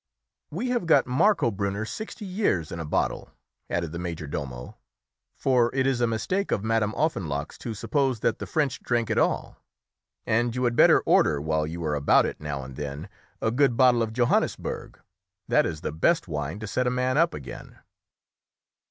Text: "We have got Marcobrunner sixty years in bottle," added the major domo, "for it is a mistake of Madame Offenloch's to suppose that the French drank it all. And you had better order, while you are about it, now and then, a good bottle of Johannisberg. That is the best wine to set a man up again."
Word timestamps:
"We 0.49 0.69
have 0.69 0.87
got 0.87 1.05
Marcobrunner 1.05 1.85
sixty 1.87 2.25
years 2.25 2.71
in 2.71 2.83
bottle," 2.87 3.29
added 3.69 3.91
the 3.91 3.99
major 3.99 4.25
domo, 4.25 4.77
"for 5.35 5.69
it 5.75 5.85
is 5.85 6.01
a 6.01 6.07
mistake 6.07 6.49
of 6.51 6.63
Madame 6.63 6.93
Offenloch's 6.95 7.55
to 7.59 7.75
suppose 7.75 8.21
that 8.21 8.39
the 8.39 8.47
French 8.47 8.81
drank 8.81 9.11
it 9.11 9.19
all. 9.19 9.57
And 10.25 10.55
you 10.55 10.63
had 10.63 10.75
better 10.75 11.01
order, 11.01 11.39
while 11.39 11.67
you 11.67 11.83
are 11.85 11.93
about 11.93 12.25
it, 12.25 12.39
now 12.41 12.63
and 12.63 12.75
then, 12.77 13.09
a 13.43 13.51
good 13.51 13.77
bottle 13.77 14.01
of 14.01 14.11
Johannisberg. 14.11 14.99
That 15.47 15.67
is 15.67 15.81
the 15.81 15.91
best 15.91 16.27
wine 16.27 16.57
to 16.61 16.65
set 16.67 16.87
a 16.87 16.89
man 16.89 17.15
up 17.15 17.35
again." 17.35 17.77